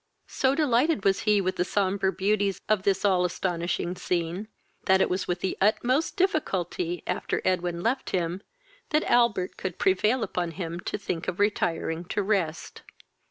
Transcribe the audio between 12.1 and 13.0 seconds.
rest.